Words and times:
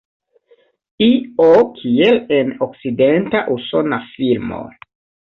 Io 1.07 1.49
kiel 1.75 2.17
en 2.37 2.49
okcidenta 2.67 3.43
usona 3.57 4.01
filmo. 4.15 4.63